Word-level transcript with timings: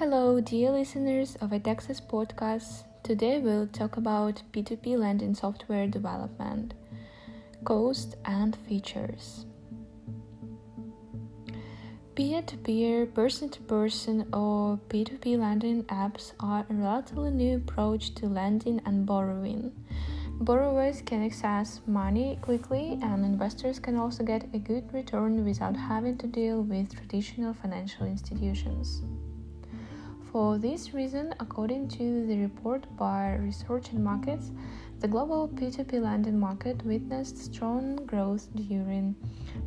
Hello, 0.00 0.40
dear 0.40 0.70
listeners 0.70 1.36
of 1.42 1.52
Itexus 1.52 2.00
podcast. 2.00 2.84
Today 3.02 3.38
we'll 3.38 3.66
talk 3.66 3.98
about 3.98 4.42
P2P 4.50 4.96
lending 4.96 5.34
software 5.34 5.86
development, 5.86 6.72
cost, 7.66 8.16
and 8.24 8.56
features. 8.66 9.44
Peer 12.14 12.40
to 12.40 12.56
peer, 12.56 13.04
person 13.04 13.50
to 13.50 13.60
person, 13.60 14.26
or 14.32 14.80
P2P 14.88 15.38
lending 15.38 15.84
apps 15.84 16.32
are 16.40 16.64
a 16.70 16.72
relatively 16.72 17.30
new 17.30 17.56
approach 17.56 18.14
to 18.14 18.26
lending 18.26 18.80
and 18.86 19.04
borrowing. 19.04 19.70
Borrowers 20.40 21.02
can 21.02 21.22
access 21.26 21.82
money 21.86 22.38
quickly, 22.40 22.98
and 23.02 23.22
investors 23.22 23.78
can 23.78 23.96
also 23.98 24.24
get 24.24 24.48
a 24.54 24.58
good 24.58 24.90
return 24.94 25.44
without 25.44 25.76
having 25.76 26.16
to 26.16 26.26
deal 26.26 26.62
with 26.62 26.96
traditional 26.96 27.52
financial 27.52 28.06
institutions. 28.06 29.02
For 30.32 30.58
this 30.58 30.92
reason, 30.94 31.34
according 31.40 31.88
to 31.88 32.24
the 32.24 32.38
report 32.38 32.86
by 32.96 33.34
Research 33.34 33.90
and 33.90 34.04
Markets, 34.04 34.52
the 35.00 35.08
global 35.08 35.48
P2P 35.48 36.00
lending 36.00 36.38
market 36.38 36.86
witnessed 36.86 37.36
strong 37.36 37.96
growth 38.06 38.46
during 38.54 39.16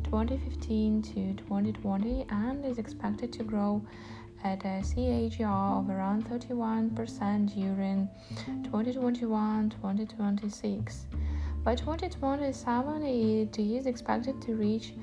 2015 0.04 1.02
to 1.02 1.34
2020 1.34 2.24
and 2.30 2.64
is 2.64 2.78
expected 2.78 3.30
to 3.34 3.44
grow 3.44 3.82
at 4.42 4.64
a 4.64 4.80
CAGR 4.80 5.44
of 5.44 5.90
around 5.90 6.24
31% 6.30 7.54
during 7.54 8.08
2021-2026. 8.62 11.04
By 11.62 11.74
2027, 11.74 13.02
it 13.02 13.58
is 13.58 13.84
expected 13.84 14.40
to 14.40 14.54
reach 14.54 14.94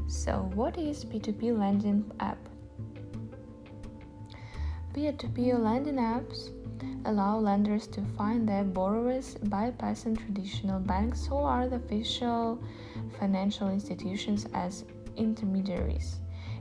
So, 0.06 0.52
what 0.54 0.78
is 0.78 1.06
P2P 1.06 1.58
lending 1.58 2.12
app? 2.20 2.38
Peer-to-peer 4.94 5.58
lending 5.58 5.96
apps 5.96 6.52
allow 7.06 7.40
lenders 7.40 7.88
to 7.88 8.04
find 8.16 8.48
their 8.48 8.64
borrowers 8.64 9.38
bypassing 9.46 10.16
traditional 10.24 10.80
banks 10.80 11.30
or 11.32 11.50
other 11.50 11.78
official 11.78 12.62
financial 13.20 13.70
institutions 13.70 14.46
as 14.54 14.86
intermediaries. 15.18 16.20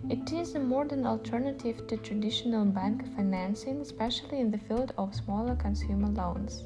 It 0.09 0.33
is 0.33 0.55
a 0.55 0.61
modern 0.61 1.05
alternative 1.07 1.87
to 1.89 1.97
traditional 1.97 2.65
bank 2.65 3.05
financing, 3.15 3.81
especially 3.81 4.41
in 4.41 4.51
the 4.51 4.59
field 4.59 4.93
of 4.97 5.15
smaller 5.15 5.57
consumer 5.57 6.09
loans. 6.09 6.65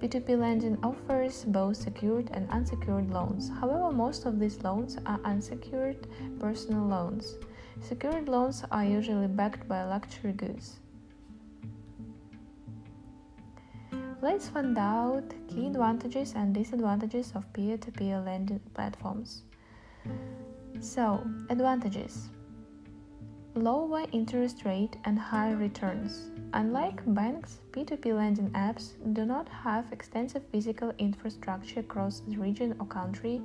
P2P 0.00 0.38
lending 0.38 0.78
offers 0.82 1.44
both 1.44 1.76
secured 1.76 2.30
and 2.32 2.48
unsecured 2.50 3.10
loans. 3.10 3.50
However, 3.60 3.92
most 3.92 4.26
of 4.26 4.38
these 4.38 4.62
loans 4.62 4.98
are 5.06 5.20
unsecured 5.24 6.08
personal 6.38 6.86
loans. 6.86 7.36
Secured 7.80 8.28
loans 8.28 8.64
are 8.70 8.84
usually 8.84 9.28
backed 9.28 9.68
by 9.68 9.84
luxury 9.84 10.32
goods. 10.32 10.80
Let's 14.22 14.48
find 14.48 14.76
out 14.76 15.32
key 15.48 15.68
advantages 15.68 16.34
and 16.34 16.54
disadvantages 16.54 17.32
of 17.34 17.50
peer 17.52 17.78
to 17.78 17.90
peer 17.90 18.20
lending 18.20 18.60
platforms. 18.74 19.44
So, 20.80 21.26
advantages 21.48 22.30
lower 23.54 24.04
interest 24.12 24.64
rate 24.64 24.96
and 25.04 25.18
high 25.18 25.52
returns. 25.52 26.30
Unlike 26.52 27.02
banks, 27.14 27.60
P2P 27.72 28.14
lending 28.14 28.50
apps 28.50 28.92
do 29.12 29.24
not 29.24 29.48
have 29.48 29.92
extensive 29.92 30.42
physical 30.52 30.92
infrastructure 30.98 31.80
across 31.80 32.20
the 32.20 32.36
region 32.36 32.76
or 32.78 32.86
country, 32.86 33.42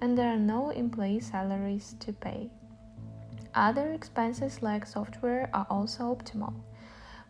and 0.00 0.16
there 0.16 0.32
are 0.32 0.38
no 0.38 0.70
employee 0.70 1.20
salaries 1.20 1.96
to 2.00 2.12
pay. 2.12 2.50
Other 3.54 3.92
expenses 3.92 4.62
like 4.62 4.86
software 4.86 5.50
are 5.52 5.66
also 5.68 6.14
optimal. 6.14 6.54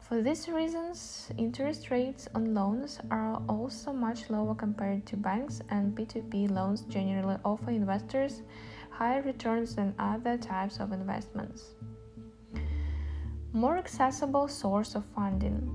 For 0.09 0.23
these 0.23 0.49
reasons, 0.49 1.29
interest 1.37 1.91
rates 1.91 2.29
on 2.35 2.55
loans 2.55 2.99
are 3.11 3.43
also 3.47 3.93
much 3.93 4.31
lower 4.31 4.55
compared 4.55 5.05
to 5.05 5.19
banks, 5.19 5.61
and 5.69 5.95
P2P 5.95 6.51
loans 6.51 6.81
generally 6.89 7.37
offer 7.45 7.71
investors 7.71 8.41
higher 8.89 9.21
returns 9.21 9.75
than 9.75 9.95
other 9.99 10.39
types 10.39 10.81
of 10.81 10.93
investments. 10.93 11.75
More 13.53 13.77
accessible 13.77 14.49
source 14.49 14.95
of 14.95 15.05
funding. 15.15 15.69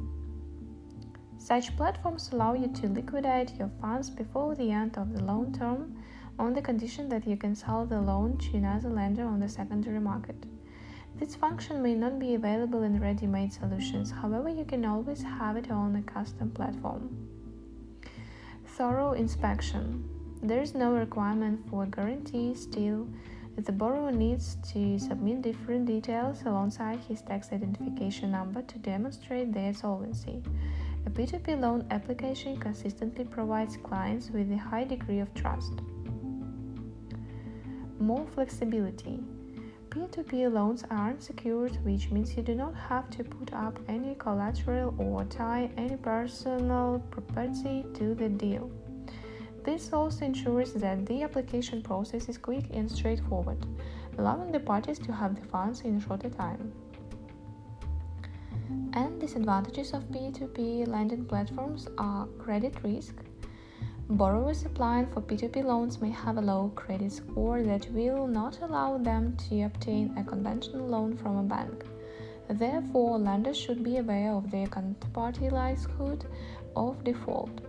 Such 1.37 1.77
platforms 1.77 2.31
allow 2.31 2.55
you 2.55 2.69
to 2.69 2.87
liquidate 2.87 3.53
your 3.59 3.69
funds 3.79 4.09
before 4.09 4.55
the 4.55 4.71
end 4.71 4.97
of 4.97 5.13
the 5.13 5.23
loan 5.23 5.53
term 5.53 5.95
on 6.39 6.53
the 6.53 6.61
condition 6.63 7.07
that 7.09 7.27
you 7.27 7.37
can 7.37 7.53
sell 7.53 7.85
the 7.85 8.01
loan 8.01 8.39
to 8.39 8.57
another 8.57 8.89
lender 8.89 9.25
on 9.25 9.39
the 9.39 9.47
secondary 9.47 9.99
market. 9.99 10.43
This 11.19 11.35
function 11.35 11.81
may 11.81 11.95
not 11.95 12.19
be 12.19 12.35
available 12.35 12.83
in 12.83 12.99
ready 12.99 13.27
made 13.27 13.53
solutions, 13.53 14.11
however, 14.11 14.49
you 14.49 14.65
can 14.65 14.85
always 14.85 15.23
have 15.23 15.57
it 15.57 15.71
on 15.71 15.95
a 15.95 16.01
custom 16.01 16.51
platform. 16.51 17.29
Thorough 18.65 19.13
inspection. 19.13 20.03
There 20.41 20.61
is 20.61 20.73
no 20.73 20.93
requirement 20.93 21.69
for 21.69 21.83
a 21.83 21.87
guarantee 21.87 22.53
still 22.55 23.07
the 23.55 23.71
borrower 23.71 24.11
needs 24.11 24.57
to 24.73 24.97
submit 24.97 25.43
different 25.43 25.85
details 25.85 26.41
alongside 26.43 26.99
his 27.07 27.21
tax 27.21 27.51
identification 27.53 28.31
number 28.31 28.63
to 28.63 28.79
demonstrate 28.79 29.53
their 29.53 29.73
solvency. 29.73 30.41
A 31.05 31.09
P2P 31.09 31.61
loan 31.61 31.85
application 31.91 32.57
consistently 32.57 33.25
provides 33.25 33.77
clients 33.77 34.31
with 34.31 34.51
a 34.51 34.57
high 34.57 34.85
degree 34.85 35.19
of 35.19 35.33
trust. 35.35 35.73
More 37.99 38.25
flexibility. 38.25 39.19
Peer-to-peer 39.93 40.49
loans 40.49 40.83
are 40.89 41.11
unsecured, 41.11 41.77
which 41.85 42.09
means 42.09 42.35
you 42.35 42.41
do 42.41 42.55
not 42.55 42.73
have 42.73 43.11
to 43.11 43.23
put 43.23 43.53
up 43.53 43.77
any 43.87 44.15
collateral 44.15 44.95
or 44.97 45.23
tie 45.25 45.69
any 45.77 45.97
personal 45.97 46.97
property 47.11 47.85
to 47.93 48.15
the 48.15 48.27
deal. 48.27 48.71
This 49.63 49.93
also 49.93 50.25
ensures 50.25 50.73
that 50.73 51.05
the 51.05 51.21
application 51.21 51.83
process 51.83 52.27
is 52.27 52.39
quick 52.39 52.65
and 52.73 52.89
straightforward, 52.89 53.67
allowing 54.17 54.51
the 54.51 54.59
parties 54.59 54.97
to 54.97 55.13
have 55.13 55.39
the 55.39 55.47
funds 55.47 55.81
in 55.81 55.97
a 55.97 56.01
shorter 56.01 56.31
time. 56.31 56.73
And 58.93 59.21
disadvantages 59.21 59.93
of 59.93 60.05
P2P 60.05 60.87
lending 60.87 61.25
platforms 61.25 61.87
are 61.99 62.25
credit 62.39 62.73
risk. 62.83 63.13
Borrowers 64.09 64.65
applying 64.65 65.07
for 65.07 65.21
P2P 65.21 65.63
loans 65.63 66.01
may 66.01 66.09
have 66.09 66.37
a 66.37 66.41
low 66.41 66.71
credit 66.75 67.11
score 67.11 67.63
that 67.63 67.89
will 67.91 68.27
not 68.27 68.61
allow 68.61 68.97
them 68.97 69.37
to 69.47 69.61
obtain 69.61 70.13
a 70.17 70.23
conventional 70.23 70.85
loan 70.85 71.15
from 71.15 71.37
a 71.37 71.43
bank. 71.43 71.85
Therefore, 72.49 73.17
lenders 73.17 73.57
should 73.57 73.81
be 73.81 73.97
aware 73.97 74.33
of 74.33 74.51
their 74.51 74.67
counterparty 74.67 75.49
likelihood 75.49 76.25
of 76.75 77.03
default. 77.05 77.61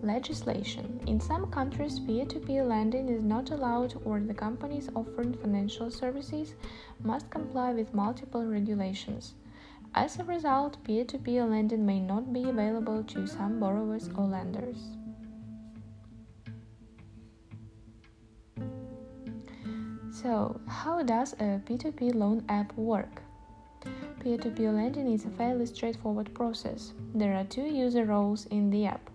Legislation 0.00 1.00
In 1.08 1.20
some 1.20 1.50
countries, 1.50 1.98
peer 1.98 2.24
to 2.26 2.38
peer 2.38 2.64
lending 2.64 3.08
is 3.08 3.24
not 3.24 3.50
allowed, 3.50 3.94
or 4.04 4.20
the 4.20 4.32
companies 4.32 4.88
offering 4.94 5.34
financial 5.34 5.90
services 5.90 6.54
must 7.02 7.28
comply 7.30 7.72
with 7.72 7.92
multiple 7.92 8.44
regulations. 8.44 9.34
As 9.94 10.18
a 10.18 10.24
result, 10.24 10.76
peer 10.84 11.04
to 11.04 11.18
peer 11.18 11.44
lending 11.44 11.84
may 11.84 12.00
not 12.00 12.32
be 12.32 12.48
available 12.48 13.02
to 13.04 13.26
some 13.26 13.58
borrowers 13.58 14.08
or 14.16 14.24
lenders. 14.24 14.78
So, 20.10 20.60
how 20.66 21.02
does 21.02 21.34
a 21.34 21.60
P2P 21.66 22.14
loan 22.14 22.44
app 22.48 22.76
work? 22.76 23.22
Peer 24.20 24.36
to 24.38 24.50
peer 24.50 24.72
lending 24.72 25.12
is 25.12 25.24
a 25.24 25.30
fairly 25.30 25.66
straightforward 25.66 26.34
process. 26.34 26.92
There 27.14 27.36
are 27.36 27.44
two 27.44 27.62
user 27.62 28.04
roles 28.04 28.46
in 28.46 28.70
the 28.70 28.86
app 28.86 29.10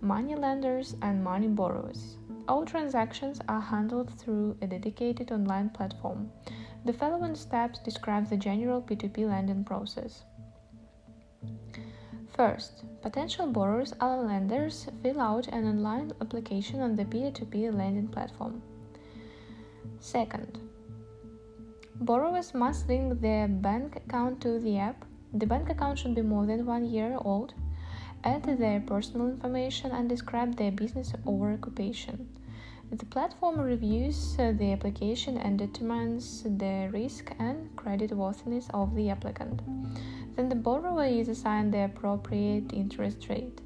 money 0.00 0.36
lenders, 0.36 0.96
and 1.02 1.22
money 1.22 1.48
borrowers. 1.48 2.18
All 2.46 2.64
transactions 2.64 3.40
are 3.48 3.60
handled 3.60 4.10
through 4.18 4.56
a 4.62 4.66
dedicated 4.66 5.32
online 5.32 5.70
platform. 5.70 6.30
The 6.88 6.94
following 6.94 7.34
steps 7.34 7.80
describe 7.80 8.30
the 8.30 8.38
general 8.38 8.80
P2P 8.80 9.28
lending 9.28 9.62
process. 9.62 10.22
First, 12.34 12.82
potential 13.02 13.46
borrowers 13.46 13.92
or 14.00 14.22
lenders 14.22 14.86
fill 15.02 15.20
out 15.20 15.48
an 15.48 15.68
online 15.68 16.12
application 16.22 16.80
on 16.80 16.96
the 16.96 17.04
P2P 17.04 17.76
lending 17.76 18.08
platform. 18.08 18.62
Second, 20.00 20.60
borrowers 21.96 22.54
must 22.54 22.88
link 22.88 23.20
their 23.20 23.48
bank 23.48 23.96
account 23.96 24.40
to 24.40 24.58
the 24.58 24.78
app. 24.78 25.04
The 25.34 25.44
bank 25.44 25.68
account 25.68 25.98
should 25.98 26.14
be 26.14 26.22
more 26.22 26.46
than 26.46 26.64
one 26.64 26.86
year 26.86 27.18
old 27.20 27.52
add 28.24 28.44
their 28.44 28.80
personal 28.80 29.28
information 29.28 29.90
and 29.90 30.08
describe 30.08 30.56
their 30.56 30.72
business 30.72 31.12
or 31.26 31.52
occupation. 31.52 32.30
The 32.90 33.04
platform 33.04 33.60
reviews 33.60 34.34
uh, 34.38 34.52
the 34.52 34.72
application 34.72 35.36
and 35.36 35.58
determines 35.58 36.42
the 36.42 36.88
risk 36.90 37.32
and 37.38 37.68
creditworthiness 37.76 38.70
of 38.72 38.94
the 38.94 39.10
applicant. 39.10 39.60
Then 40.36 40.48
the 40.48 40.54
borrower 40.54 41.04
is 41.04 41.28
assigned 41.28 41.74
the 41.74 41.84
appropriate 41.84 42.72
interest 42.72 43.28
rate. 43.28 43.60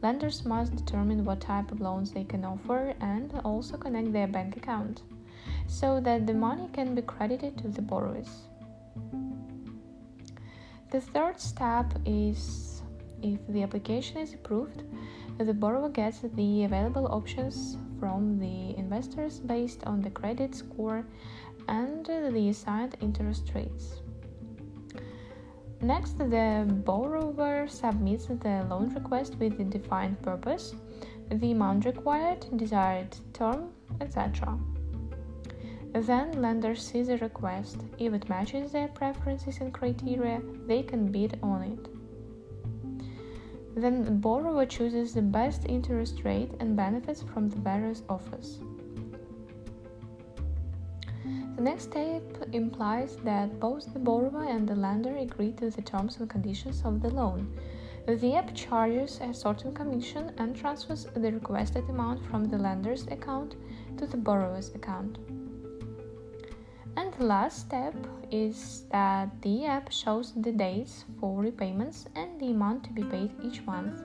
Lenders 0.00 0.46
must 0.46 0.74
determine 0.74 1.26
what 1.26 1.42
type 1.42 1.70
of 1.72 1.82
loans 1.82 2.10
they 2.10 2.24
can 2.24 2.42
offer 2.42 2.94
and 3.00 3.38
also 3.44 3.76
connect 3.76 4.14
their 4.14 4.26
bank 4.26 4.56
account 4.56 5.02
so 5.66 6.00
that 6.00 6.26
the 6.26 6.32
money 6.32 6.70
can 6.72 6.94
be 6.94 7.02
credited 7.02 7.58
to 7.58 7.68
the 7.68 7.82
borrowers. 7.82 8.30
The 10.90 11.02
third 11.02 11.38
step 11.38 11.92
is 12.06 12.80
if 13.22 13.46
the 13.48 13.62
application 13.62 14.16
is 14.16 14.32
approved, 14.32 14.84
the 15.36 15.52
borrower 15.52 15.90
gets 15.90 16.20
the 16.34 16.64
available 16.64 17.06
options 17.12 17.76
from 18.02 18.36
the 18.40 18.76
investors 18.76 19.38
based 19.38 19.84
on 19.84 20.00
the 20.00 20.10
credit 20.10 20.56
score 20.56 21.06
and 21.68 22.04
the 22.04 22.48
assigned 22.48 22.96
interest 23.00 23.52
rates. 23.54 24.00
Next, 25.80 26.18
the 26.18 26.66
borrower 26.84 27.68
submits 27.68 28.26
the 28.26 28.66
loan 28.68 28.92
request 28.92 29.36
with 29.38 29.56
the 29.56 29.62
defined 29.62 30.20
purpose, 30.20 30.74
the 31.30 31.52
amount 31.52 31.84
required, 31.84 32.44
desired 32.56 33.16
term, 33.32 33.70
etc. 34.00 34.58
Then 35.92 36.42
lender 36.42 36.74
sees 36.74 37.06
the 37.06 37.18
request. 37.18 37.84
If 37.98 38.14
it 38.14 38.28
matches 38.28 38.72
their 38.72 38.88
preferences 38.88 39.58
and 39.60 39.72
criteria, 39.72 40.42
they 40.66 40.82
can 40.82 41.12
bid 41.12 41.38
on 41.40 41.62
it. 41.62 41.91
Then 43.74 44.04
the 44.04 44.10
borrower 44.10 44.66
chooses 44.66 45.14
the 45.14 45.22
best 45.22 45.64
interest 45.66 46.24
rate 46.24 46.52
and 46.60 46.76
benefits 46.76 47.22
from 47.22 47.48
the 47.48 47.56
various 47.56 48.02
offers. 48.08 48.60
The 51.56 51.62
next 51.62 51.84
step 51.84 52.22
implies 52.52 53.16
that 53.24 53.60
both 53.60 53.92
the 53.92 53.98
borrower 53.98 54.44
and 54.44 54.68
the 54.68 54.74
lender 54.74 55.16
agree 55.16 55.52
to 55.52 55.70
the 55.70 55.82
terms 55.82 56.18
and 56.18 56.28
conditions 56.28 56.82
of 56.84 57.00
the 57.00 57.10
loan. 57.10 57.56
The 58.06 58.34
app 58.34 58.54
charges 58.54 59.20
a 59.20 59.32
certain 59.32 59.72
commission 59.72 60.32
and 60.38 60.56
transfers 60.56 61.06
the 61.14 61.30
requested 61.30 61.88
amount 61.88 62.24
from 62.26 62.44
the 62.44 62.58
lender's 62.58 63.06
account 63.06 63.54
to 63.98 64.06
the 64.06 64.16
borrower's 64.16 64.74
account. 64.74 65.18
And 66.96 67.12
the 67.14 67.24
last 67.24 67.60
step 67.60 67.94
is 68.30 68.84
that 68.90 69.30
the 69.42 69.64
app 69.66 69.90
shows 69.90 70.32
the 70.36 70.52
dates 70.52 71.04
for 71.18 71.40
repayments 71.40 72.06
and 72.14 72.40
the 72.40 72.50
amount 72.50 72.84
to 72.84 72.92
be 72.92 73.02
paid 73.02 73.32
each 73.42 73.62
month. 73.62 74.02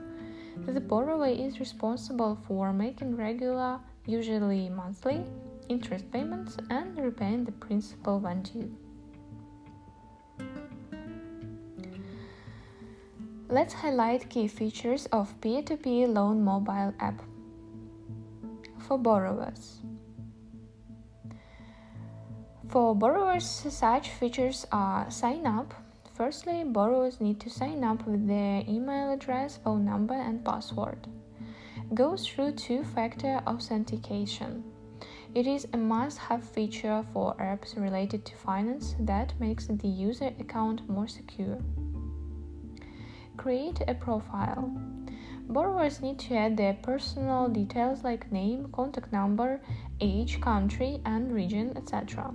The 0.66 0.80
borrower 0.80 1.28
is 1.28 1.60
responsible 1.60 2.38
for 2.46 2.72
making 2.72 3.16
regular, 3.16 3.80
usually 4.06 4.68
monthly, 4.68 5.22
interest 5.68 6.10
payments 6.10 6.56
and 6.70 6.96
repaying 6.98 7.44
the 7.44 7.52
principal 7.52 8.20
when 8.20 8.42
due. 8.42 8.74
Let's 13.50 13.72
highlight 13.72 14.28
key 14.28 14.46
features 14.46 15.06
of 15.06 15.40
peer-to-peer 15.40 16.06
loan 16.08 16.44
mobile 16.44 16.92
app. 17.00 17.22
For 18.78 18.98
borrowers, 18.98 19.80
for 22.68 22.94
borrowers, 22.94 23.46
such 23.46 24.10
features 24.10 24.66
are 24.70 25.10
sign 25.10 25.46
up. 25.46 25.74
Firstly, 26.14 26.64
borrowers 26.64 27.20
need 27.20 27.40
to 27.40 27.50
sign 27.50 27.82
up 27.82 28.06
with 28.06 28.26
their 28.26 28.62
email 28.68 29.12
address, 29.12 29.56
phone 29.56 29.84
number, 29.84 30.14
and 30.14 30.44
password. 30.44 31.06
Go 31.94 32.16
through 32.16 32.52
two 32.52 32.84
factor 32.84 33.40
authentication. 33.46 34.64
It 35.34 35.46
is 35.46 35.66
a 35.72 35.78
must 35.78 36.18
have 36.18 36.42
feature 36.42 37.04
for 37.12 37.34
apps 37.36 37.76
related 37.80 38.24
to 38.26 38.36
finance 38.36 38.94
that 39.00 39.38
makes 39.40 39.66
the 39.66 39.88
user 39.88 40.32
account 40.38 40.88
more 40.88 41.08
secure. 41.08 41.58
Create 43.36 43.80
a 43.86 43.94
profile. 43.94 44.70
Borrowers 45.48 46.02
need 46.02 46.18
to 46.20 46.34
add 46.34 46.56
their 46.56 46.74
personal 46.74 47.48
details 47.48 48.04
like 48.04 48.30
name, 48.30 48.68
contact 48.72 49.12
number, 49.12 49.60
age, 50.00 50.40
country, 50.40 51.00
and 51.06 51.32
region, 51.32 51.74
etc. 51.76 52.34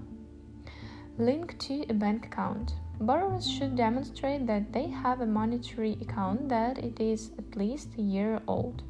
Link 1.19 1.59
to 1.59 1.85
a 1.89 1.93
bank 1.93 2.25
account. 2.25 2.73
Borrowers 2.99 3.47
should 3.47 3.75
demonstrate 3.75 4.47
that 4.47 4.73
they 4.73 4.87
have 4.87 5.21
a 5.21 5.27
monetary 5.27 5.95
account 6.01 6.49
that 6.49 6.79
it 6.79 6.99
is 6.99 7.29
at 7.37 7.55
least 7.55 7.89
a 7.99 8.01
year 8.01 8.41
old. 8.47 8.81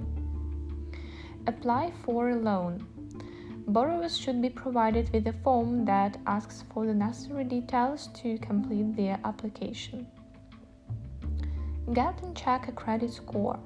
Apply 1.47 1.91
for 2.05 2.29
a 2.29 2.35
loan. 2.37 2.87
Borrowers 3.67 4.17
should 4.17 4.41
be 4.41 4.49
provided 4.49 5.11
with 5.11 5.27
a 5.27 5.33
form 5.33 5.83
that 5.83 6.17
asks 6.25 6.63
for 6.73 6.85
the 6.85 6.93
necessary 6.93 7.43
details 7.43 8.07
to 8.21 8.37
complete 8.37 8.95
their 8.95 9.19
application. 9.25 10.07
Get 11.91 12.23
and 12.23 12.33
check 12.33 12.69
a 12.69 12.71
credit 12.71 13.11
score. 13.11 13.59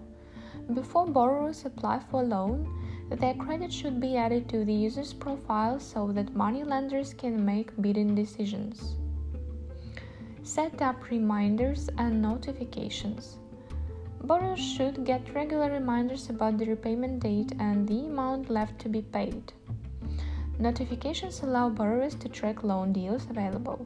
Before 0.73 1.05
borrowers 1.05 1.63
apply 1.63 1.99
for 2.09 2.23
a 2.23 2.25
loan, 2.25 2.67
their 3.09 3.33
credit 3.35 3.71
should 3.71 3.99
be 3.99 4.17
added 4.17 4.49
to 4.49 4.65
the 4.65 4.73
user's 4.73 5.13
profile 5.13 5.79
so 5.79 6.11
that 6.11 6.35
money 6.35 6.63
lenders 6.63 7.13
can 7.13 7.43
make 7.43 7.81
bidding 7.81 8.13
decisions. 8.13 8.95
Set 10.43 10.81
up 10.81 11.09
reminders 11.09 11.89
and 11.97 12.21
notifications. 12.21 13.37
Borrowers 14.23 14.59
should 14.59 15.05
get 15.05 15.33
regular 15.33 15.71
reminders 15.71 16.29
about 16.29 16.57
the 16.57 16.65
repayment 16.65 17.21
date 17.21 17.53
and 17.59 17.87
the 17.87 17.99
amount 18.05 18.49
left 18.49 18.79
to 18.79 18.89
be 18.89 19.01
paid. 19.01 19.53
Notifications 20.59 21.43
allow 21.43 21.69
borrowers 21.69 22.15
to 22.15 22.27
track 22.27 22.63
loan 22.63 22.91
deals 22.91 23.25
available. 23.29 23.85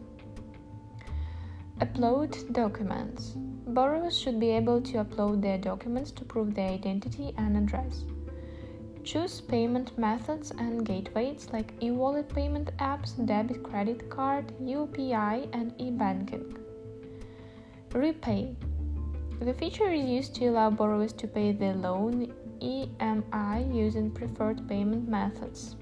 Upload 1.79 2.53
documents. 2.53 3.33
Borrowers 3.67 4.17
should 4.17 4.39
be 4.39 4.51
able 4.51 4.81
to 4.81 5.03
upload 5.03 5.41
their 5.41 5.57
documents 5.57 6.11
to 6.11 6.23
prove 6.23 6.53
their 6.53 6.69
identity 6.69 7.33
and 7.37 7.57
address. 7.57 8.05
Choose 9.03 9.41
payment 9.41 9.97
methods 9.97 10.51
and 10.51 10.85
gateways 10.85 11.47
like 11.51 11.73
e 11.81 11.89
wallet 11.89 12.29
payment 12.29 12.69
apps, 12.77 13.13
debit 13.25 13.63
credit 13.63 14.09
card, 14.09 14.53
UPI, 14.61 15.49
and 15.53 15.73
e 15.79 15.89
banking. 15.89 16.55
Repay. 17.93 18.55
The 19.39 19.53
feature 19.55 19.91
is 19.91 20.07
used 20.07 20.35
to 20.35 20.47
allow 20.47 20.69
borrowers 20.69 21.13
to 21.13 21.27
pay 21.27 21.51
their 21.51 21.73
loan 21.73 22.31
EMI 22.61 23.75
using 23.75 24.11
preferred 24.11 24.67
payment 24.67 25.09
methods. 25.09 25.75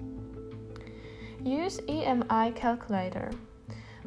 Use 1.43 1.79
EMI 1.81 2.55
calculator. 2.55 3.31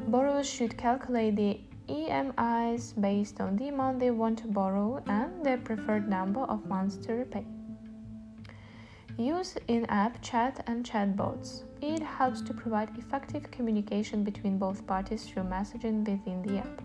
Borrowers 0.07 0.49
should 0.49 0.75
calculate 0.75 1.35
the 1.35 1.61
EMIs 1.87 2.99
based 2.99 3.39
on 3.39 3.57
the 3.57 3.67
amount 3.67 3.99
they 3.99 4.11
want 4.11 4.39
to 4.39 4.47
borrow 4.47 5.03
and 5.05 5.45
their 5.45 5.57
preferred 5.57 6.09
number 6.09 6.41
of 6.41 6.65
months 6.65 6.97
to 6.97 7.13
repay. 7.13 7.45
Use 9.17 9.57
in 9.67 9.85
app 9.85 10.21
chat 10.23 10.63
and 10.65 10.83
chatbots. 10.83 11.63
It 11.81 12.01
helps 12.01 12.41
to 12.41 12.53
provide 12.53 12.97
effective 12.97 13.51
communication 13.51 14.23
between 14.23 14.57
both 14.57 14.87
parties 14.87 15.25
through 15.25 15.43
messaging 15.43 15.99
within 15.99 16.41
the 16.41 16.57
app. 16.57 16.81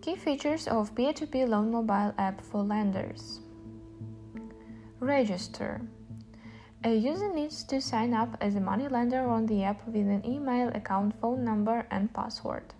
Key 0.00 0.16
features 0.16 0.66
of 0.66 0.94
P2P 0.94 1.46
loan 1.46 1.72
mobile 1.72 2.14
app 2.16 2.40
for 2.40 2.62
lenders 2.62 3.40
Register. 5.00 5.82
A 6.82 6.94
user 6.94 7.30
needs 7.34 7.64
to 7.64 7.80
sign 7.82 8.14
up 8.14 8.36
as 8.40 8.54
a 8.54 8.60
money 8.60 8.88
lender 8.88 9.28
on 9.28 9.44
the 9.44 9.64
app 9.64 9.86
with 9.86 9.96
an 9.96 10.24
email, 10.24 10.68
account, 10.68 11.20
phone 11.20 11.44
number, 11.44 11.86
and 11.90 12.14
password. 12.14 12.72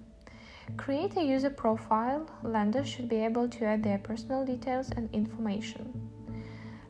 Create 0.76 1.16
a 1.16 1.22
user 1.22 1.50
profile. 1.50 2.28
Lenders 2.42 2.88
should 2.88 3.08
be 3.08 3.24
able 3.24 3.48
to 3.48 3.64
add 3.64 3.82
their 3.82 3.98
personal 3.98 4.44
details 4.44 4.90
and 4.90 5.08
information. 5.12 6.10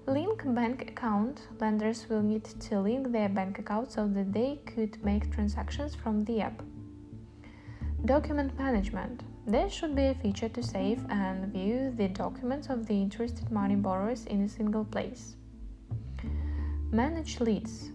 Link 0.06 0.42
bank 0.54 0.82
account. 0.88 1.48
Lenders 1.60 2.06
will 2.08 2.22
need 2.22 2.44
to 2.44 2.80
link 2.80 3.12
their 3.12 3.28
bank 3.28 3.58
account 3.58 3.92
so 3.92 4.06
that 4.08 4.32
they 4.32 4.60
could 4.66 5.02
make 5.04 5.32
transactions 5.32 5.94
from 5.94 6.24
the 6.24 6.40
app. 6.40 6.62
Document 8.04 8.56
management. 8.58 9.22
There 9.46 9.70
should 9.70 9.94
be 9.94 10.06
a 10.06 10.14
feature 10.14 10.48
to 10.48 10.62
save 10.62 11.04
and 11.08 11.52
view 11.52 11.92
the 11.96 12.08
documents 12.08 12.68
of 12.68 12.86
the 12.86 12.94
interested 12.94 13.50
money 13.50 13.76
borrowers 13.76 14.26
in 14.26 14.42
a 14.42 14.48
single 14.48 14.84
place. 14.84 15.36
Manage 16.90 17.40
leads. 17.40 17.90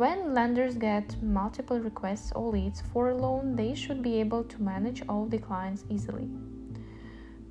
When 0.00 0.32
lenders 0.32 0.76
get 0.76 1.22
multiple 1.22 1.78
requests 1.78 2.32
or 2.32 2.50
leads 2.50 2.80
for 2.80 3.10
a 3.10 3.14
loan, 3.14 3.54
they 3.54 3.74
should 3.74 4.00
be 4.00 4.18
able 4.18 4.44
to 4.44 4.62
manage 4.62 5.02
all 5.06 5.26
the 5.26 5.36
clients 5.36 5.84
easily. 5.90 6.26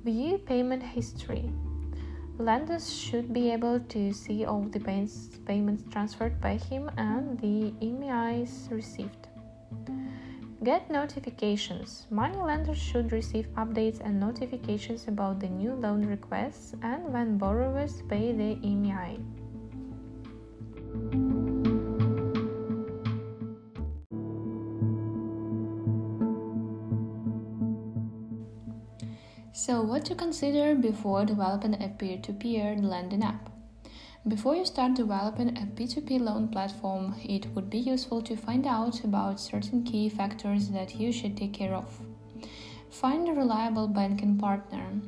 View 0.02 0.36
payment 0.36 0.82
history. 0.82 1.52
Lenders 2.38 2.92
should 2.92 3.32
be 3.32 3.52
able 3.52 3.78
to 3.78 4.12
see 4.12 4.44
all 4.46 4.62
the 4.62 4.80
payments 4.80 5.84
transferred 5.92 6.40
by 6.40 6.56
him 6.56 6.90
and 6.96 7.38
the 7.38 7.70
EMIs 7.86 8.68
received. 8.72 9.28
Get 10.64 10.90
notifications. 10.90 12.08
Money 12.10 12.38
lenders 12.38 12.78
should 12.78 13.12
receive 13.12 13.46
updates 13.54 14.00
and 14.00 14.18
notifications 14.18 15.06
about 15.06 15.38
the 15.38 15.48
new 15.48 15.74
loan 15.74 16.04
requests 16.04 16.74
and 16.82 17.12
when 17.12 17.38
borrowers 17.38 18.02
pay 18.08 18.32
their 18.32 18.56
EMI. 18.56 19.39
So, 29.62 29.82
what 29.82 30.06
to 30.06 30.14
consider 30.14 30.74
before 30.74 31.26
developing 31.26 31.74
a 31.82 31.88
peer 31.88 32.16
to 32.22 32.32
peer 32.32 32.74
lending 32.76 33.22
app? 33.22 33.50
Before 34.26 34.56
you 34.56 34.64
start 34.64 34.94
developing 34.94 35.50
a 35.50 35.66
P2P 35.66 36.18
loan 36.18 36.48
platform, 36.48 37.14
it 37.22 37.44
would 37.48 37.68
be 37.68 37.76
useful 37.76 38.22
to 38.22 38.36
find 38.36 38.66
out 38.66 39.04
about 39.04 39.38
certain 39.38 39.82
key 39.84 40.08
factors 40.08 40.70
that 40.70 40.94
you 40.94 41.12
should 41.12 41.36
take 41.36 41.52
care 41.52 41.74
of. 41.74 42.00
Find 42.88 43.28
a 43.28 43.32
reliable 43.32 43.86
banking 43.86 44.38
partner. 44.38 44.98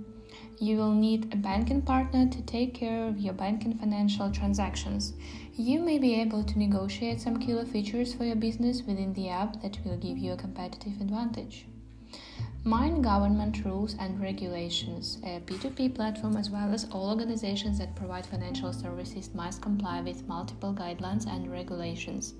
You 0.61 0.77
will 0.77 0.93
need 0.93 1.33
a 1.33 1.39
banking 1.39 1.81
partner 1.81 2.29
to 2.29 2.43
take 2.43 2.75
care 2.75 3.09
of 3.09 3.19
your 3.19 3.33
banking 3.33 3.79
financial 3.79 4.31
transactions. 4.31 5.15
You 5.55 5.81
may 5.81 5.99
be 5.99 6.21
able 6.21 6.45
to 6.45 6.59
negotiate 6.59 7.23
some 7.23 7.39
killer 7.39 7.65
features 7.65 8.13
for 8.13 8.25
your 8.25 8.37
business 8.37 8.83
within 8.83 9.15
the 9.15 9.31
app 9.31 9.63
that 9.63 9.79
will 9.83 9.97
give 9.97 10.19
you 10.19 10.33
a 10.33 10.37
competitive 10.37 11.01
advantage. 11.01 11.65
Mind 12.64 13.02
government 13.02 13.64
rules 13.64 13.97
and 13.99 14.21
regulations. 14.21 15.19
Uh, 15.26 15.31
A 15.31 15.40
P2P 15.40 15.97
platform, 15.97 16.37
as 16.37 16.49
well 16.49 16.73
as 16.73 16.87
all 16.92 17.11
organizations 17.11 17.81
that 17.81 17.97
provide 17.97 18.25
financial 18.25 18.73
services, 18.73 19.35
must 19.35 19.61
comply 19.61 20.00
with 20.00 20.28
multiple 20.28 20.73
guidelines 20.73 21.26
and 21.26 21.50
regulations. 21.50 22.35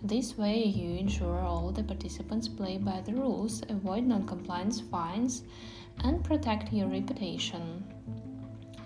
This 0.00 0.38
way, 0.38 0.62
you 0.62 0.96
ensure 0.96 1.40
all 1.40 1.72
the 1.72 1.82
participants 1.82 2.46
play 2.46 2.78
by 2.78 3.00
the 3.00 3.14
rules, 3.14 3.62
avoid 3.68 4.04
non 4.04 4.28
compliance 4.28 4.80
fines, 4.80 5.42
and 6.04 6.22
protect 6.22 6.72
your 6.72 6.86
reputation. 6.86 7.82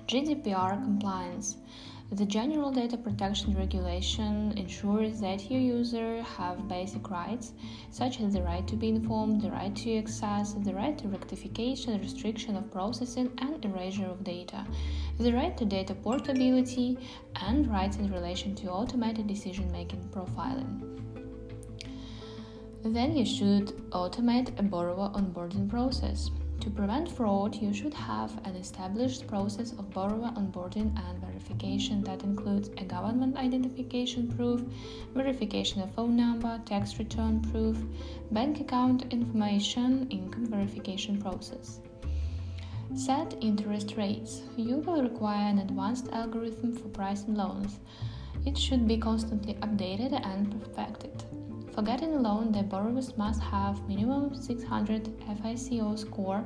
GDPR 0.06 0.82
compliance. 0.82 1.58
The 2.10 2.24
General 2.24 2.72
Data 2.72 2.96
Protection 2.96 3.54
Regulation 3.54 4.56
ensures 4.56 5.20
that 5.20 5.50
your 5.50 5.60
users 5.60 6.24
have 6.24 6.66
basic 6.66 7.10
rights, 7.10 7.52
such 7.90 8.22
as 8.22 8.32
the 8.32 8.42
right 8.42 8.66
to 8.66 8.76
be 8.76 8.88
informed, 8.88 9.42
the 9.42 9.50
right 9.50 9.76
to 9.76 9.98
access, 9.98 10.54
the 10.54 10.72
right 10.72 10.96
to 10.96 11.08
rectification, 11.08 12.00
restriction 12.00 12.56
of 12.56 12.70
processing, 12.70 13.30
and 13.42 13.62
erasure 13.62 14.06
of 14.06 14.24
data, 14.24 14.66
the 15.18 15.34
right 15.34 15.54
to 15.58 15.66
data 15.66 15.94
portability, 15.94 16.98
and 17.42 17.70
rights 17.70 17.98
in 17.98 18.10
relation 18.10 18.54
to 18.54 18.70
automated 18.70 19.26
decision 19.26 19.70
making 19.70 20.00
profiling. 20.08 20.80
Then 22.84 23.14
you 23.14 23.26
should 23.26 23.68
automate 23.90 24.58
a 24.58 24.62
borrower 24.62 25.10
onboarding 25.10 25.68
process. 25.68 26.30
To 26.60 26.70
prevent 26.70 27.08
fraud, 27.08 27.54
you 27.54 27.72
should 27.72 27.94
have 27.94 28.32
an 28.44 28.56
established 28.56 29.26
process 29.28 29.72
of 29.72 29.90
borrower 29.90 30.32
onboarding 30.36 30.92
and 30.98 31.20
verification 31.20 32.02
that 32.02 32.24
includes 32.24 32.68
a 32.78 32.84
government 32.84 33.36
identification 33.36 34.26
proof, 34.26 34.62
verification 35.14 35.80
of 35.82 35.94
phone 35.94 36.16
number, 36.16 36.60
tax 36.66 36.98
return 36.98 37.40
proof, 37.52 37.78
bank 38.32 38.60
account 38.60 39.12
information, 39.12 40.08
income 40.10 40.46
verification 40.46 41.20
process. 41.22 41.80
Set 42.94 43.36
interest 43.40 43.94
rates. 43.96 44.42
You 44.56 44.78
will 44.78 45.02
require 45.02 45.48
an 45.48 45.58
advanced 45.58 46.08
algorithm 46.12 46.74
for 46.74 46.88
pricing 46.88 47.34
loans. 47.34 47.78
It 48.44 48.58
should 48.58 48.88
be 48.88 48.98
constantly 48.98 49.54
updated 49.54 50.18
and 50.26 50.50
perfected. 50.60 51.24
For 51.78 51.84
getting 51.84 52.12
a 52.12 52.20
loan, 52.20 52.50
the 52.50 52.64
borrowers 52.64 53.16
must 53.16 53.40
have 53.40 53.86
minimum 53.86 54.34
600 54.34 55.10
FICO 55.40 55.94
score, 55.94 56.44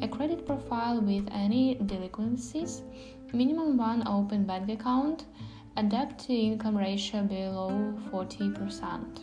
a 0.00 0.08
credit 0.08 0.46
profile 0.46 1.02
with 1.02 1.28
any 1.32 1.74
delinquencies, 1.74 2.80
minimum 3.34 3.76
one 3.76 4.08
open 4.08 4.46
bank 4.46 4.70
account, 4.70 5.26
a 5.76 5.82
debt 5.82 6.18
to 6.20 6.32
income 6.32 6.78
ratio 6.78 7.22
below 7.24 7.92
40%. 8.10 9.20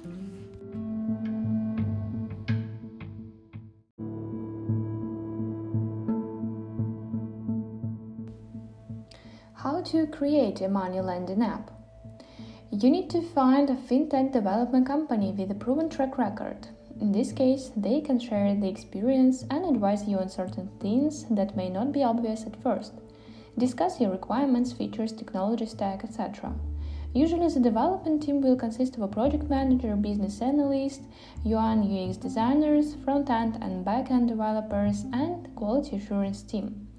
How 9.55 9.81
to 9.81 10.05
create 10.05 10.61
a 10.61 10.69
money 10.69 11.01
lending 11.01 11.41
app? 11.41 11.76
You 12.69 12.91
need 12.91 13.09
to 13.11 13.21
find 13.21 13.69
a 13.69 13.75
fintech 13.75 14.33
development 14.33 14.87
company 14.87 15.31
with 15.31 15.49
a 15.49 15.55
proven 15.55 15.89
track 15.89 16.17
record. 16.17 16.67
In 16.99 17.13
this 17.13 17.31
case, 17.31 17.71
they 17.77 18.01
can 18.01 18.19
share 18.19 18.53
the 18.53 18.67
experience 18.67 19.45
and 19.49 19.63
advise 19.63 20.05
you 20.05 20.17
on 20.17 20.29
certain 20.29 20.69
things 20.81 21.25
that 21.31 21.55
may 21.55 21.69
not 21.69 21.93
be 21.93 22.03
obvious 22.03 22.45
at 22.45 22.61
first. 22.61 22.91
Discuss 23.57 24.01
your 24.01 24.11
requirements, 24.11 24.73
features, 24.73 25.13
technology 25.13 25.65
stack, 25.65 26.03
etc. 26.03 26.53
Usually, 27.13 27.47
the 27.47 27.61
development 27.61 28.21
team 28.21 28.41
will 28.41 28.57
consist 28.57 28.97
of 28.97 29.01
a 29.01 29.07
project 29.07 29.49
manager, 29.49 29.95
business 29.95 30.41
analyst, 30.41 31.03
UI 31.45 31.71
and 31.71 31.85
UX 31.85 32.17
designers, 32.17 32.95
front 32.95 33.29
end 33.29 33.57
and 33.61 33.85
back 33.85 34.11
end 34.11 34.27
developers, 34.27 35.05
and 35.13 35.55
quality 35.55 35.95
assurance 35.95 36.43
team. 36.43 36.89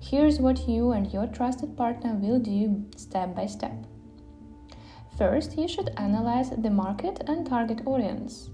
Here's 0.00 0.40
what 0.40 0.66
you 0.66 0.92
and 0.92 1.12
your 1.12 1.26
trusted 1.26 1.76
partner 1.76 2.14
will 2.14 2.38
do 2.38 2.86
step 2.96 3.36
by 3.36 3.44
step. 3.44 3.89
First, 5.20 5.58
you 5.58 5.68
should 5.68 5.90
analyze 5.98 6.48
the 6.48 6.70
market 6.70 7.20
and 7.26 7.46
target 7.46 7.82
audience. 7.84 8.48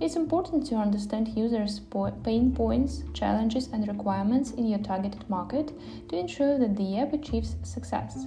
It's 0.00 0.14
important 0.14 0.64
to 0.66 0.76
understand 0.76 1.36
users' 1.36 1.80
pain 2.22 2.54
points, 2.54 3.02
challenges, 3.14 3.66
and 3.72 3.88
requirements 3.88 4.52
in 4.52 4.68
your 4.68 4.78
targeted 4.78 5.28
market 5.28 5.72
to 6.08 6.16
ensure 6.16 6.56
that 6.56 6.76
the 6.76 6.98
app 6.98 7.14
achieves 7.14 7.56
success. 7.64 8.26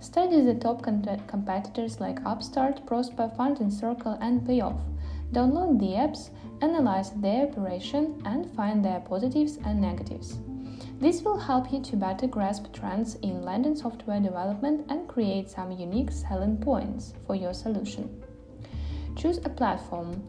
Study 0.00 0.42
the 0.42 0.56
top 0.56 0.82
competitors 0.82 1.98
like 1.98 2.22
Upstart, 2.26 2.84
Prosper, 2.84 3.32
Funding 3.38 3.70
Circle, 3.70 4.18
and 4.20 4.46
Payoff. 4.46 4.82
Download 5.32 5.80
the 5.80 5.96
apps, 5.96 6.28
analyze 6.60 7.12
their 7.12 7.46
operation, 7.46 8.20
and 8.26 8.54
find 8.54 8.84
their 8.84 9.00
positives 9.00 9.56
and 9.64 9.80
negatives. 9.80 10.40
This 11.00 11.22
will 11.22 11.38
help 11.38 11.72
you 11.72 11.82
to 11.82 11.96
better 11.96 12.26
grasp 12.26 12.72
trends 12.72 13.16
in 13.16 13.42
lending 13.42 13.76
software 13.76 14.20
development 14.20 14.86
and 14.88 15.08
create 15.08 15.50
some 15.50 15.72
unique 15.72 16.10
selling 16.10 16.56
points 16.56 17.14
for 17.26 17.34
your 17.34 17.52
solution. 17.52 18.22
Choose 19.16 19.38
a 19.38 19.48
platform. 19.48 20.22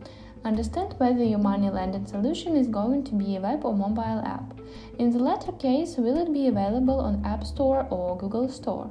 Understand 0.44 0.96
whether 0.98 1.24
your 1.24 1.40
money 1.40 1.70
lending 1.70 2.06
solution 2.06 2.56
is 2.56 2.68
going 2.68 3.04
to 3.06 3.14
be 3.16 3.36
a 3.36 3.42
web 3.42 3.64
or 3.64 3.76
mobile 3.76 4.22
app. 4.26 4.60
In 5.00 5.12
the 5.12 5.20
latter 5.20 5.52
case, 5.54 5.98
will 5.98 6.18
it 6.18 6.34
be 6.34 6.48
available 6.48 7.00
on 7.00 7.26
App 7.26 7.44
Store 7.44 7.88
or 7.90 8.18
Google 8.18 8.50
Store? 8.50 8.90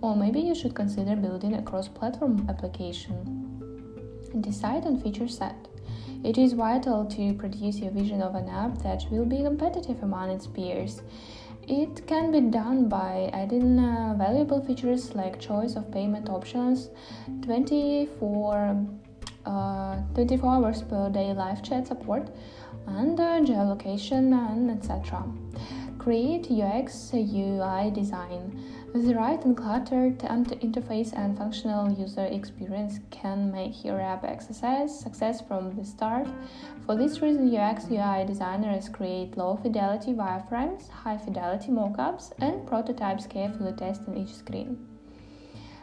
Or 0.00 0.16
maybe 0.16 0.40
you 0.40 0.54
should 0.54 0.74
consider 0.74 1.16
building 1.16 1.54
a 1.54 1.62
cross 1.62 1.88
platform 1.88 2.46
application. 2.48 3.46
Decide 4.40 4.84
on 4.84 5.00
feature 5.00 5.28
set. 5.28 5.68
It 6.26 6.38
is 6.38 6.54
vital 6.54 7.04
to 7.04 7.34
produce 7.34 7.78
your 7.78 7.92
vision 7.92 8.20
of 8.20 8.34
an 8.34 8.48
app 8.48 8.78
that 8.78 9.04
will 9.12 9.24
be 9.24 9.44
competitive 9.44 10.02
among 10.02 10.30
its 10.30 10.48
peers. 10.48 11.00
It 11.68 12.04
can 12.08 12.32
be 12.32 12.40
done 12.40 12.88
by 12.88 13.30
adding 13.32 13.78
uh, 13.78 14.16
valuable 14.18 14.60
features 14.60 15.14
like 15.14 15.38
choice 15.38 15.76
of 15.76 15.92
payment 15.92 16.28
options, 16.28 16.90
24, 17.42 18.86
uh, 19.46 19.96
24 20.14 20.50
hours 20.50 20.82
per 20.82 21.08
day 21.10 21.32
live 21.32 21.62
chat 21.62 21.86
support, 21.86 22.28
and 22.88 23.20
uh, 23.20 23.38
geolocation, 23.42 24.34
and 24.50 24.68
etc. 24.68 25.22
Create 26.06 26.48
UX 26.52 27.10
UI 27.12 27.90
design. 27.90 28.62
The 28.94 29.12
right 29.12 29.44
and 29.44 29.56
cluttered 29.56 30.20
interface 30.20 31.12
and 31.12 31.36
functional 31.36 31.90
user 31.90 32.26
experience 32.26 33.00
can 33.10 33.50
make 33.50 33.84
your 33.84 34.00
app 34.00 34.22
exercise 34.22 34.96
success 34.96 35.40
from 35.40 35.74
the 35.74 35.84
start. 35.84 36.28
For 36.84 36.94
this 36.94 37.20
reason, 37.22 37.52
UX 37.52 37.86
UI 37.90 38.24
designers 38.24 38.88
create 38.88 39.36
low 39.36 39.56
fidelity 39.56 40.12
wireframes, 40.12 40.88
high 40.90 41.18
fidelity 41.18 41.72
mockups, 41.72 42.30
and 42.38 42.64
prototypes 42.68 43.26
carefully 43.26 43.72
testing 43.72 44.16
each 44.16 44.32
screen. 44.32 44.86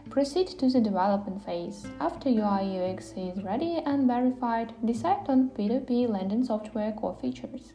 Proceed 0.09 0.47
to 0.59 0.69
the 0.69 0.79
development 0.79 1.43
phase. 1.43 1.85
After 1.99 2.29
UI 2.29 2.79
UX 2.79 3.11
is 3.17 3.43
ready 3.43 3.81
and 3.85 4.07
verified, 4.07 4.71
decide 4.85 5.27
on 5.27 5.49
P2P 5.49 6.07
lending 6.07 6.45
software 6.45 6.93
core 6.93 7.17
features. 7.19 7.73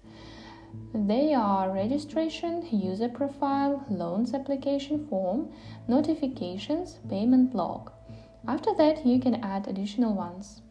They 0.94 1.34
are 1.34 1.70
registration, 1.70 2.66
user 2.70 3.08
profile, 3.08 3.84
loans 3.88 4.34
application 4.34 5.06
form, 5.06 5.52
notifications, 5.86 6.98
payment 7.08 7.54
log. 7.54 7.92
After 8.46 8.74
that, 8.74 9.04
you 9.04 9.20
can 9.20 9.36
add 9.44 9.68
additional 9.68 10.14
ones. 10.14 10.62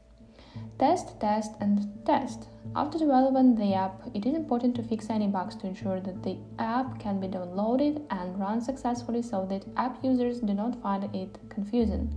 Test, 0.80 1.20
test, 1.20 1.52
and 1.60 2.06
test. 2.06 2.50
After 2.76 2.98
developing 2.98 3.56
the 3.56 3.74
app, 3.74 4.02
it 4.14 4.26
is 4.26 4.36
important 4.36 4.76
to 4.76 4.84
fix 4.84 5.10
any 5.10 5.28
bugs 5.28 5.56
to 5.58 5.68
ensure 5.68 6.00
that 6.00 6.24
the 6.24 6.38
app 6.60 7.00
can 7.00 7.20
be 7.20 7.28
downloaded 7.28 8.02
and 8.10 8.40
run 8.40 8.62
successfully 8.62 9.22
so 9.22 9.46
that 9.46 9.66
app 9.78 10.04
users 10.04 10.40
do 10.40 10.54
not 10.54 10.82
find 10.82 11.04
it 11.16 11.38
confusing. 11.50 12.14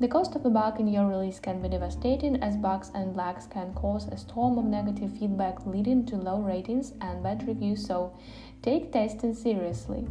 The 0.00 0.08
cost 0.08 0.34
of 0.34 0.46
a 0.46 0.48
bug 0.48 0.80
in 0.80 0.88
your 0.88 1.06
release 1.06 1.38
can 1.38 1.60
be 1.60 1.68
devastating, 1.68 2.42
as 2.42 2.56
bugs 2.56 2.90
and 2.94 3.14
lags 3.14 3.46
can 3.46 3.74
cause 3.74 4.08
a 4.08 4.16
storm 4.16 4.56
of 4.56 4.64
negative 4.64 5.12
feedback, 5.18 5.66
leading 5.66 6.06
to 6.06 6.16
low 6.16 6.40
ratings 6.40 6.94
and 7.02 7.22
bad 7.22 7.46
reviews, 7.46 7.86
so 7.86 8.16
take 8.62 8.92
testing 8.92 9.34
seriously. 9.34 10.08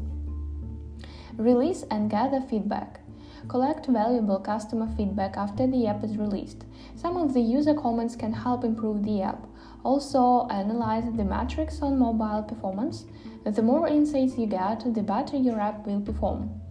Release 1.38 1.86
and 1.90 2.08
gather 2.08 2.40
feedback. 2.40 3.00
Collect 3.48 3.88
valuable 3.88 4.38
customer 4.38 4.88
feedback 4.96 5.36
after 5.38 5.66
the 5.66 5.88
app 5.88 6.04
is 6.04 6.18
released. 6.18 6.66
Some 6.96 7.18
of 7.18 7.34
the 7.34 7.42
user 7.42 7.74
comments 7.74 8.16
can 8.16 8.32
help 8.32 8.64
improve 8.64 9.04
the 9.04 9.24
app. 9.24 9.48
Also, 9.84 10.48
analyze 10.52 11.06
the 11.18 11.26
metrics 11.26 11.82
on 11.82 11.98
mobile 11.98 12.44
performance. 12.44 13.06
The 13.44 13.64
more 13.64 13.88
insights 13.88 14.38
you 14.38 14.46
get, 14.46 14.94
the 14.94 15.02
better 15.02 15.38
your 15.38 15.60
app 15.60 15.88
will 15.88 16.02
perform. 16.02 16.62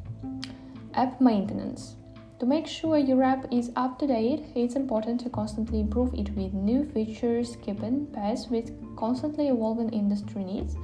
App 0.94 1.20
maintenance. 1.20 1.96
To 2.38 2.46
make 2.46 2.68
sure 2.68 2.96
your 2.96 3.24
app 3.24 3.52
is 3.52 3.72
up 3.74 3.98
to 3.98 4.06
date, 4.06 4.44
it's 4.54 4.76
important 4.76 5.20
to 5.22 5.28
constantly 5.28 5.80
improve 5.80 6.14
it 6.14 6.30
with 6.36 6.54
new 6.54 6.84
features, 6.84 7.56
keeping 7.62 8.06
pace 8.06 8.46
with 8.48 8.70
constantly 8.94 9.48
evolving 9.48 9.90
industry 9.90 10.44
needs, 10.44 10.76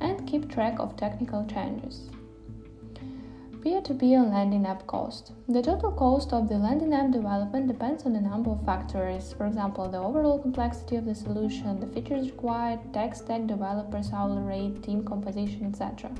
and 0.00 0.26
keep 0.26 0.50
track 0.50 0.78
of 0.78 0.96
technical 0.96 1.44
changes. 1.46 2.08
Peer-to-peer 3.62 4.22
lending 4.22 4.64
app 4.66 4.86
cost. 4.86 5.32
The 5.48 5.60
total 5.60 5.92
cost 5.92 6.32
of 6.32 6.48
the 6.48 6.56
lending 6.56 6.94
app 6.94 7.10
development 7.10 7.68
depends 7.68 8.04
on 8.04 8.16
a 8.16 8.20
number 8.20 8.50
of 8.50 8.64
factors. 8.64 9.34
For 9.34 9.46
example, 9.46 9.88
the 9.88 9.98
overall 9.98 10.38
complexity 10.38 10.96
of 10.96 11.04
the 11.04 11.14
solution, 11.14 11.78
the 11.78 11.86
features 11.88 12.30
required, 12.30 12.80
tech 12.94 13.14
stack, 13.14 13.46
developers' 13.46 14.12
hourly 14.12 14.42
rate, 14.42 14.82
team 14.82 15.04
composition, 15.04 15.66
etc. 15.66 16.10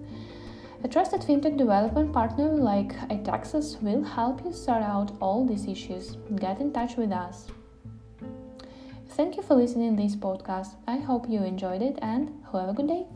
A 0.84 0.88
trusted 0.88 1.22
fintech 1.22 1.56
development 1.56 2.12
partner 2.12 2.48
like 2.48 2.94
Itexus 3.10 3.80
will 3.80 4.02
help 4.02 4.44
you 4.44 4.52
sort 4.52 4.82
out 4.82 5.12
all 5.20 5.44
these 5.44 5.66
issues. 5.66 6.16
Get 6.36 6.60
in 6.60 6.72
touch 6.72 6.96
with 6.96 7.12
us. 7.12 7.46
Thank 9.10 9.36
you 9.36 9.42
for 9.42 9.54
listening 9.54 9.96
to 9.96 10.02
this 10.02 10.14
podcast. 10.14 10.74
I 10.86 10.98
hope 10.98 11.28
you 11.28 11.42
enjoyed 11.42 11.82
it 11.82 11.98
and 12.02 12.30
have 12.52 12.68
a 12.68 12.74
good 12.74 12.88
day. 12.88 13.06